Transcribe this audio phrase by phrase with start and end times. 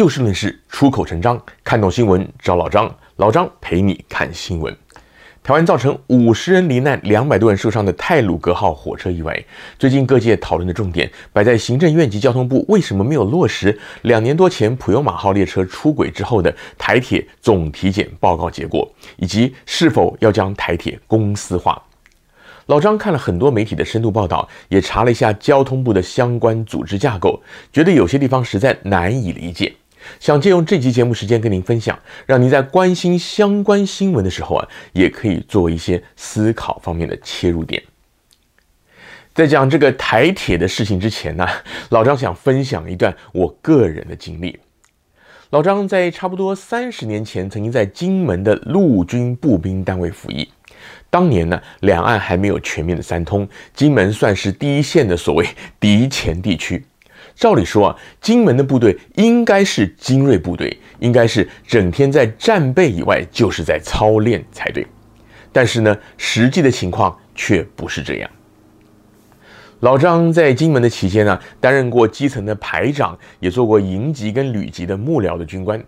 [0.00, 4.74] 就事论事，出口成章，看懂新闻找老张，老张陪你看新闻。
[5.42, 9.38] 台湾造成五十人罹难、两百多人受伤的泰鲁阁号火车意外，
[9.78, 21.78] 最近各界讨论的重点摆在行政院及交通部为什么没有落实两年多前普悠马号列车出轨之后的台铁总体检报告结果，以及是否要将台铁公司化。
[22.68, 27.38] 老张看了很多媒体的深度报道，也查了一下交通部的相关组织架构，
[27.70, 29.70] 觉得有些地方实在难以理解。
[30.18, 37.82] 想借用这期节目时间跟您分享，让您在关心相关新闻的时候啊，也可以做一些思考方面的切入点。
[39.32, 41.46] 在讲这个台铁的事情之前呢，
[41.90, 44.58] 老张想分享一段我个人的经历。
[45.50, 50.48] 老张在差不多三十年前，曾经在金门的陆军步兵单位服役。
[51.08, 55.46] 当年呢，两岸还没有全面的三通，金门算是第一线的所谓
[55.78, 56.84] 敌前地区。
[57.34, 64.86] 照理说啊，金门的部队应该是精锐部队，应该是整天在战备以外就是在操练才对。
[65.52, 68.30] 但是呢，实际的情况却不是这样。
[69.80, 75.82] 老张在金门的期间呢，担任过基层的排长，也做过营级跟旅级的幕僚的军官。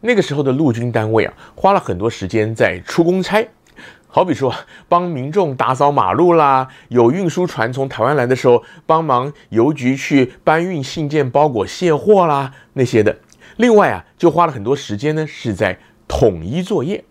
[0.00, 3.44] 那个时候的陆军单位啊，花了很多时间在出公差。
[4.14, 4.54] 好比说，
[4.90, 13.16] 帮民众打扫马路啦，有运输船从台湾来的时候，帮忙邮局去搬运信件、包裹卸货啦，那些的。
[13.56, 17.02] 另外啊，就花了很多时间呢，是在统一作业。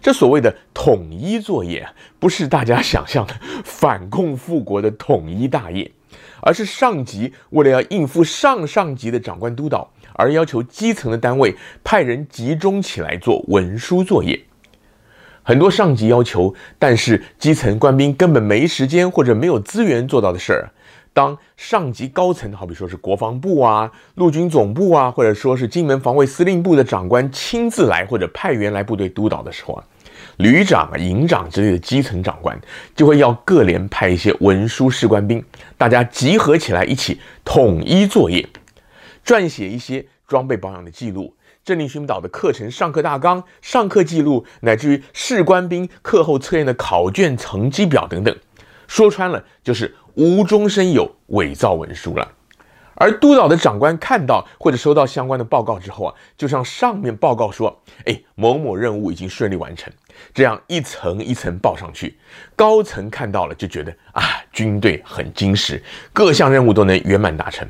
[0.00, 1.88] 这所谓的统一作业，
[2.20, 3.34] 不是大家想象的
[3.64, 5.90] 反共复国的统一大业，
[6.42, 14.40] 而是上级为了要应付上上级的长官督导，而要求基层的单位派人集中起来做文书作业。
[15.50, 20.70] 很多上级要求，但是基层官兵根本没时间或者没有资源做到的事儿。
[21.12, 29.82] 当上级高层，好比说是国防部啊、陆军总部啊，或者说是金门防卫司令部的长官亲自来或者派员来部队督导的时候啊，
[30.36, 32.56] 旅长啊、营长之类的基层长官
[32.94, 35.44] 就会要各连派一些文书士官兵，
[35.76, 38.48] 大家集合起来一起统一作业，
[39.26, 41.34] 撰写一些装备保养的记录。
[41.64, 48.34] 政令训导的课程上课大纲、上课记录，乃至于士官兵课后测验的考卷成绩表等等，
[48.86, 52.32] 说穿了就是无中生有、伪造文书了。
[52.94, 59.90] 而督导的长官看到或者收到相关的报告之后啊，就向上面报告说：“哎，某某任务已经顺利完成。”
[60.34, 62.18] 这样一层一层报上去，
[62.54, 64.22] 高层看到了就觉得啊，
[64.52, 65.82] 军队很精实，
[66.12, 67.66] 各项任务都能圆满达成。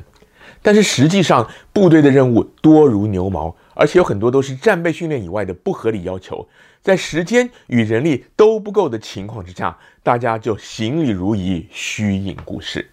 [0.61, 3.55] 但是实际上，部队的任务多如牛毛。
[3.73, 6.47] 而且有很多都是战备训练以外的不合理要求，
[6.83, 12.87] 在时间与人力都不够的情况之下，大家就行礼如仪，虚应故事。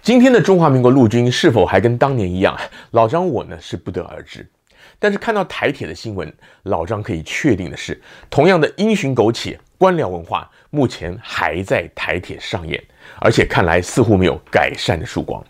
[0.00, 2.56] 今天的中华民国陆军是否还跟当年一样？
[2.92, 4.46] 老张我呢是不得而知。
[5.00, 6.32] 但是看到台铁的新闻，
[6.64, 8.00] 老张可以确定的是，
[8.30, 12.80] 同样的因循苟且、官僚文化，目前还在台铁上演，
[13.18, 15.44] 而且看来似乎没有改善的曙光。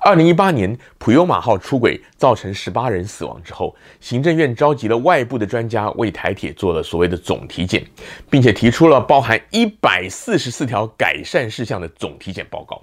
[0.00, 7.84] 二零一八年普悠玛号出轨造成十八人死亡之后，行政院召集了外部的专家为台铁做了所谓的总体检，
[8.30, 12.80] 并且提出了包含一百四十四条改善事项的总体检报告。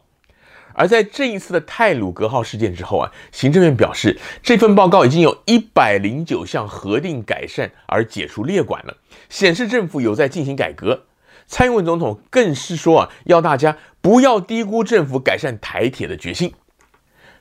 [0.74, 8.98] 而在这一次的泰鲁阁号事件之后啊，行政院表示这份报告已经有一百零九项核定改善而解除列管了，
[9.30, 11.06] 显示政府有在进行改革。
[11.48, 16.54] 蔡英文总统更是说啊，要大家不要低估政府改善台铁的决心。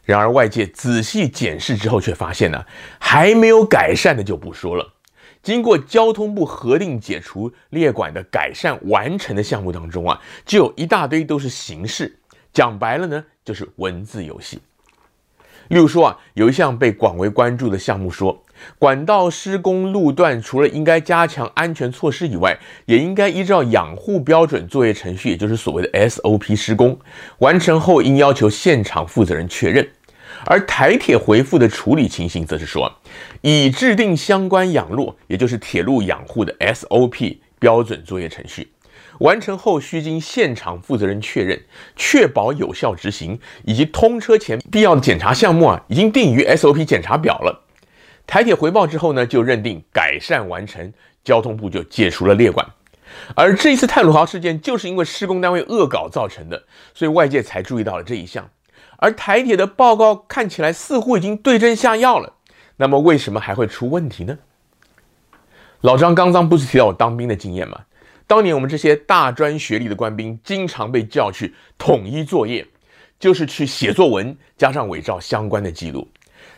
[0.04, 2.64] 然而，外界仔细检视之后，却发现呢，
[2.98, 4.92] 还没有改善的就不说了。
[5.42, 12.18] 经过交通部核定解除列管的改善完成的项目当中啊，就有一大堆都是形式。
[12.52, 14.60] 讲白了呢，就是文字游戏。
[15.68, 18.42] 例如说啊，有一项被广为关注的项目说，
[18.78, 26.98] 管道施工路段除了应该加强安全措施以外，也应该依照养护标准作业程序，也就是所谓的 SOP 施工。
[27.38, 29.86] 完成后应要求现场负责人确认。
[30.46, 32.92] 而台铁回复的处理情形，则是说，
[33.40, 38.68] 已制定相关养路，也就是铁路养护的 SOP 标准作业程序。
[39.20, 41.60] 完成后需经现场负责人确认，
[41.96, 47.64] 确保有效执行，以及通车前必要的检查项目啊，已经定于 SOP 检查表了。
[48.26, 52.66] 台铁回报之后呢，就认定改善完成，交通部就解除了列管。
[53.34, 56.64] 而这一次泰鲁豪事件就是因为施工单位恶搞造成的，
[56.94, 58.48] 所以外界才注意到了这一项。
[58.96, 62.32] 而台铁的报告看起来似乎已经对症下药了，
[62.76, 64.38] 那么为什么还会出问题呢？
[65.82, 67.80] 老张刚刚不是提到我当兵的经验吗？
[68.26, 72.66] 当年我们这些大专学历的官兵，经常被叫去统一作业，
[73.18, 76.08] 就是去写作文，加上伪造相关的记录。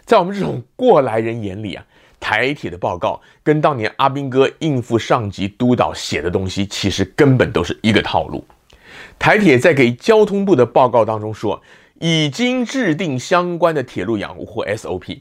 [0.04, 1.84] 在我们这种过来人眼里啊，
[2.20, 8.46] 台铁的报告跟当年阿兵哥应付上级督导写的东西，其实根本都是一个套路。
[9.18, 11.60] 台铁在给交通部的报告当中说，
[12.00, 15.20] 已经制定相关的铁路养护或 SOP。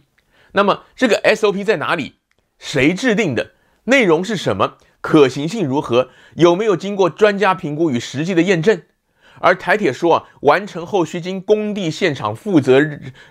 [0.51, 2.15] 那么这个 SOP 在哪里？
[2.59, 3.51] 谁制定的？
[3.86, 4.77] 内容是什么？
[5.06, 6.10] 可行性如何？
[6.34, 8.81] 有没有经过专家评估与实际的验证？
[9.40, 12.80] 而台铁说啊，完成后需经工地现场负责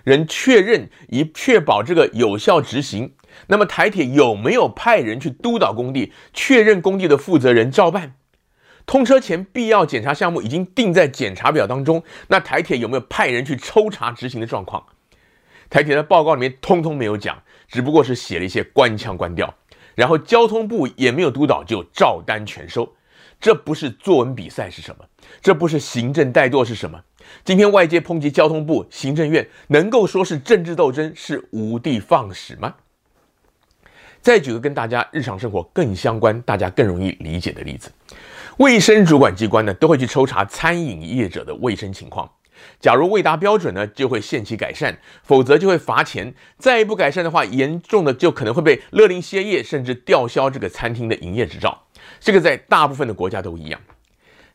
[0.05, 3.15] 人确认，以确保这个有效执行。
[3.47, 8.13] 那么台铁有没有派人去督导工地，确认工地的负责人照办？
[8.85, 14.85] 通车前必要检查项目已经定在检查表当中，那台铁有没有派人去抽查执行的状况？
[15.69, 19.53] 台铁的报告里面通通没有讲，只不过是写了一些官腔官调，
[19.95, 22.93] 然后交通部也没有督导，就照单全收。
[23.39, 25.05] 这不是作文比赛是什么？
[25.41, 27.01] 这不是行政怠惰是什么？
[27.43, 32.75] 今天外界抨击交通部、行政院，能够说是政治斗争，是无的放矢吗？
[34.21, 37.91] 再举个跟大家日常生活更相关、大家更容易理解的例子。
[38.57, 42.29] 卫生主管机关呢，都会去抽查餐饮业者的卫生情况。
[42.79, 46.33] 假如未达标准呢，就会限期改善，否则就会罚钱。
[46.57, 51.83] 再不改善的话，严重的就可能会被勒令歇业，甚至吊销这个餐厅的营业执照。
[52.19, 53.79] 这个在大部分的国家都一样。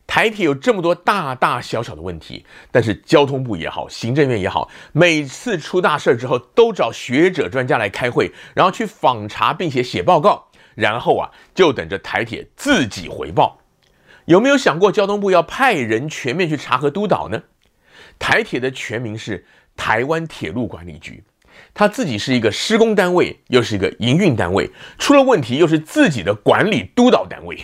[0.07, 13.59] 台铁有这么多大大小小的问题，但是交通部也好，行政院也好，每次出大事之后，都找学者专家来开会，然后去访查，并且写报告，然后啊，就等着台铁自己回报。
[14.25, 17.43] 有没有想过，交通部要派人全面去查核督导呢？
[18.19, 21.23] 台铁的全名是台湾铁路管理局，
[21.73, 27.57] 它自己是一个施工单位，又是一个营运单位，出了问题又是自己的管理督导单位。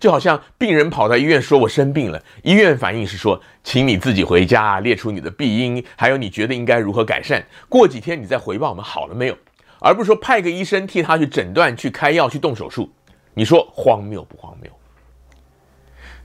[0.00, 7.44] 就好像病人跑到医院说：“我生病了。”医院反应是说：“请你自己回家，列出你的病因，还有你觉得应该如何改善。
[7.68, 9.36] 过几天你再回报我们好了没有？”
[9.80, 12.92] 而不是说派个医生替他去诊断、去开药、去动手术。
[13.34, 14.70] 你说荒谬不荒谬？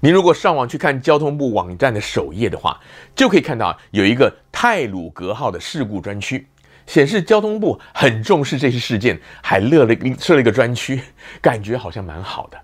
[0.03, 2.77] 你如果上网去看交通部网站的首页的话，
[3.15, 6.45] 就可以看到有一个泰鲁阁号的事故专区，
[6.85, 10.99] 显示交通部很重视这些事件，还设了 设了一个专区，
[11.41, 12.59] 感觉好像蛮好的。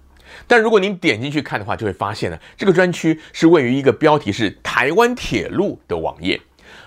[0.47, 6.41] 但如果您点进去看的话，就会发现呢，这个专区是位于一个标题是台湾铁路的网页，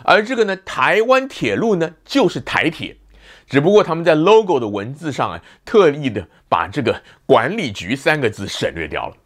[0.05, 2.95] 而这个呢，台湾铁路呢就是台铁，
[3.49, 9.17] 只不过他们在 logo 的文字上啊，特意的把这个管理局三个字省略掉了。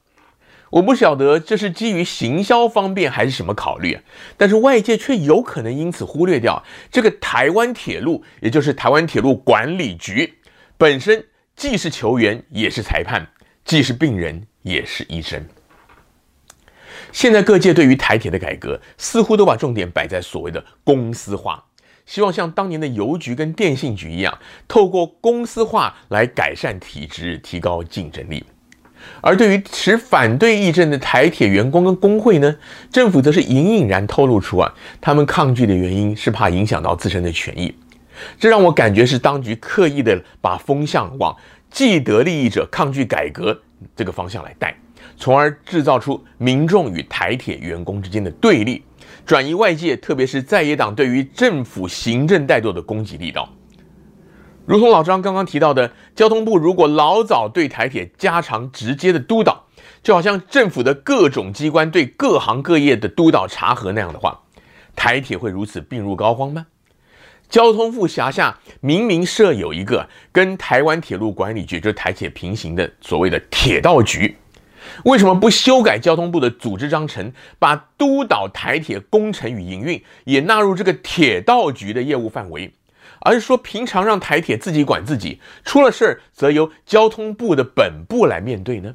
[0.70, 3.98] 我不晓得这是基于行销方便还是什么考虑，
[4.36, 10.34] 但是外界却有可能因此忽略掉这个台湾铁路，也就是台湾铁路管理局
[10.76, 11.24] 本身
[11.54, 13.26] 既是球员也是裁判，
[13.64, 15.46] 既是病人也是医生。
[17.12, 21.64] 现在各界对于台铁的改革似乎都把重点摆在所谓的公司化，
[22.04, 24.36] 希望像当年的邮局跟电信局一样，
[24.66, 28.44] 透过公司化来改善体质，提高竞争力。
[29.20, 32.56] 而对于持反对意见的台铁员工跟工会呢，
[32.92, 37.74] 政府则是隐隐然透露出啊，他们抗拒的原因是怕影响到自身的权益。
[38.38, 41.36] 这让我感觉是当局刻意的把风向往
[41.70, 43.60] 既得利益者抗拒改革
[43.94, 44.74] 这个方向来带，
[45.16, 48.82] 从而制造出民众与台铁员工之间的对立，
[49.26, 53.52] 转移外界特别是在野党对于政府行政怠惰的攻击力道。
[54.66, 59.66] 如同老张刚刚提到的，交通部如果老早对台铁加强直接的督导，
[60.02, 64.40] 就好像政府的各种机关对各行各业的督导查核那样的话，
[64.96, 66.66] 台铁会如此病入膏肓吗？
[67.48, 74.36] 交通部辖下明明设有一个跟台湾铁路管理局，就是台铁平行的所谓的铁道局，
[75.04, 82.74] 为什么不修改交通部的组织章程，把督导台铁工程与营运也纳入这个铁道局的业务范围？
[83.26, 88.94] 而是说，平常让台铁自己管自己，出了事儿则由交通部的本部来面对呢？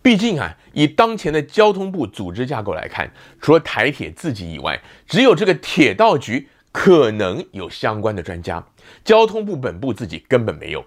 [0.00, 3.10] 毕竟啊，以当前的交通部组织架构来看，
[3.40, 8.64] 除了台铁自己以外，只有这个铁道局可能有相关的专家，
[9.04, 10.84] 交通部本部自己根本没有。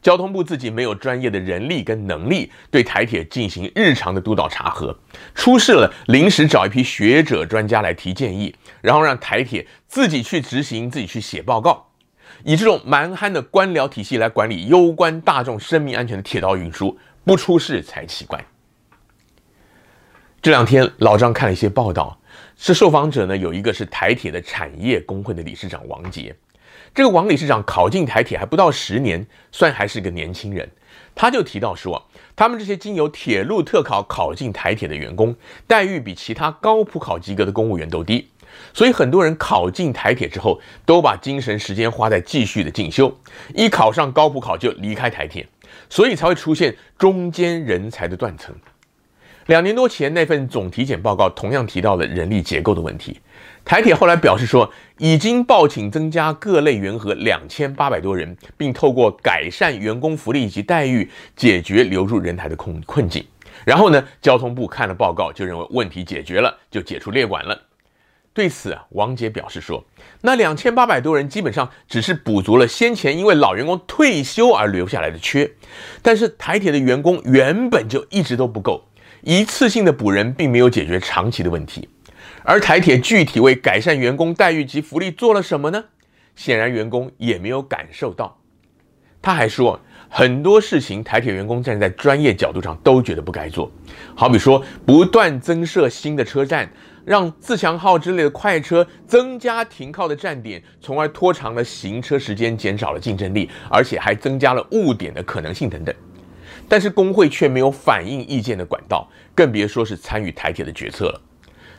[0.00, 4.96] 交通部自己没有专业的人力跟能力对台铁进行日常的督导查核，
[5.34, 11.88] 出事了临时找一批学者专家来提建议，然后让台铁自己去执行，自己去写报告。
[12.44, 18.44] 以这种蛮憨的官僚体系来管理攸关大众生命安全的铁道运输，不出事才奇怪。
[20.42, 22.18] 这两天老张看了一些报道，
[22.56, 26.36] 是受访者呢有一个是台铁的产业工会的理事长王杰，
[26.94, 30.70] 这个王理事长考进台铁还不到十年，算还是个年轻人，
[31.16, 35.34] 他就提到说，他们这些经由铁路特考考进台铁的员工，
[35.66, 38.28] 待遇比其他高普考及格的公务员都低，
[38.72, 43.16] 所以很多人考进台铁之后，都把精神时间花在继续的进修，
[43.54, 45.46] 一考上高普考就离开台铁，
[45.88, 48.54] 所以才会出现中间人才的断层。
[49.46, 53.20] 两年多前那份总体检报告同样提到了人力结构的问题。
[53.64, 63.24] 台铁后来表示说，已经报请增加各类员额两千八百多人，并透过改善员工福利以及待遇，解决留住人才的困困境。
[63.64, 67.60] 然后呢，交通部看了报告，就认为问题解决了，就解除列管了。
[68.36, 69.82] 对此，王杰表示说
[70.20, 75.50] ：“那两千八百多人基本上只是补足了先前因为老员工退休而留下来的缺，
[76.02, 78.84] 但是台铁的员工原本就一直都不够，
[79.22, 81.88] 一次性的补人并没有解决长期的问题。
[82.42, 85.84] 而台铁具体为改善员工待遇及福利做了什么呢？
[86.34, 88.38] 显然员工也没有感受到。
[89.22, 93.72] 他还说，很多事情台铁员工站在专业角度上都觉得不该做，
[94.14, 96.70] 好比说不断增设新的车站。”
[97.06, 105.94] 让自强号之类的快车增加停靠的站点，从而拖长了行车时间，减少了竞争力，而且还增加了误点的可能性等等。
[106.68, 111.20] 但是工会却没有反映意见的管道，更别说是参与台铁的决策了。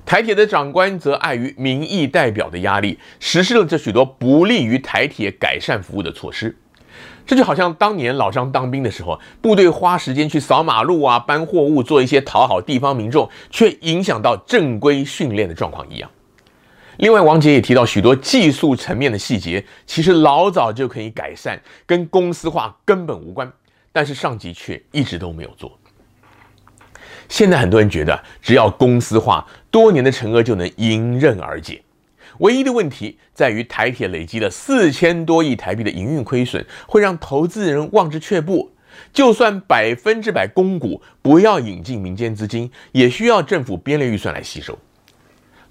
[0.06, 6.56] 台铁的长官则碍于民意代表的压力，实施了这许多不利于台铁改善服务的措施。
[7.28, 16.10] 这就好像当年老张当兵的时候，部队花时间去扫马路啊、搬货物，做一些讨好地方民众，却影响到正规训练的状况一样。
[17.00, 23.52] 另外，王杰也提到许多技术层面的细节，其实老早就可以改善，跟公司化根本无关，
[23.92, 25.78] 但是上级却一直都没有做。
[27.28, 31.84] 现在很多人觉得，只要公司化，多年的惩恶就能迎刃而解。
[32.40, 38.72] 唯一的问题在于，台铁累积了四千多亿台币的营运亏损，会让投资人望之却步。
[39.14, 44.78] 就算百分之百公股，不要引进民间资金，也需要政府编列预算来吸收。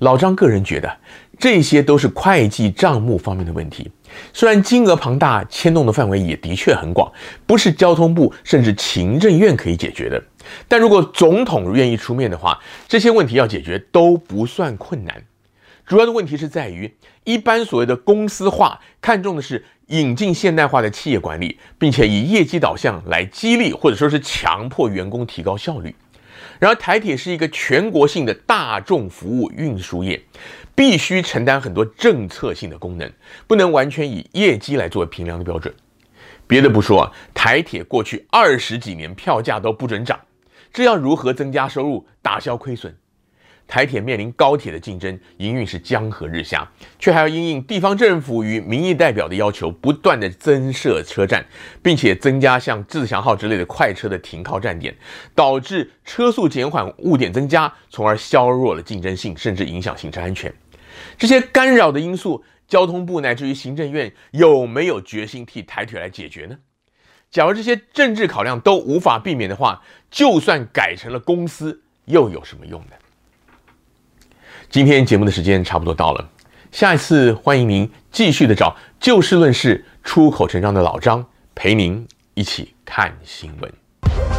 [0.01, 0.99] 老张个人觉得，
[1.39, 3.91] 这些都是会计账目方面的问题。
[4.33, 7.11] 虽然金额庞大，牵动的范围也的确很广，
[7.47, 10.23] 不是交通部甚至行政院可以解决的。
[10.69, 15.25] 但如果总统愿意出面的话，这些问题要解决都不算困难。
[15.87, 25.95] 主要的问题是在于，一般所谓的公司化，看重的是引进现代化的企业管理，并且以业绩导向来激励或者说是强迫员工提高效率。
[26.59, 30.21] 然而，台铁是一个全国性的大众服务运输业，
[30.75, 33.09] 必须承担很多政策性的功能，
[33.47, 35.73] 不能完全以业绩来作为评量的标准。
[36.49, 40.19] 别的不说，台铁过去二十几年票价都不准涨，
[40.73, 42.93] 这要如何增加收入、打消亏损？
[43.67, 51.45] 台铁面临高铁的竞争，营运是江河日下，却还要因应地方政府与民意代表的要求，不断的增设车站，
[51.83, 54.97] 并且增加像自强号之类的快车的停靠站点，
[55.35, 60.53] 导致车速减缓、误点增加，从而削弱了竞争性，甚至影响行车安全。
[61.19, 66.57] 这些干扰的因素，交通部乃至于行政院有没有决心替台铁来解决呢？
[67.31, 72.93] 假如这些政治考量都无法避免的话，就算改成了公司，又有什么用呢？
[74.69, 76.29] 今天节目的时间差不多到了，
[76.73, 84.36] 下一次欢迎您继续的找就事论事、出口成章的老张陪您一起看新闻。